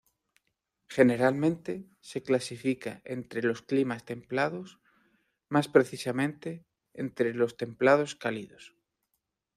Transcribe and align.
Generalmente, 0.87 1.85
se 1.99 2.23
clasifica 2.23 3.03
entre 3.05 3.43
los 3.43 3.61
climas 3.61 4.03
templados; 4.03 4.79
más 5.47 5.67
precisamente, 5.67 6.65
entre 6.95 7.35
los 7.35 7.55
templados 7.55 8.15
cálidos. 8.15 8.73